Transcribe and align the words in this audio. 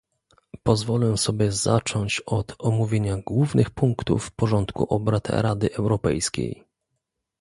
Pozwolę 0.63 1.17
sobie 1.17 1.51
zacząć 1.51 2.21
od 2.25 2.55
omówienia 2.59 3.17
głównych 3.17 3.69
punktów 3.69 4.31
porządku 4.31 4.83
obrad 4.83 5.29
Rady 5.29 5.75
Europejskiej 5.75 6.63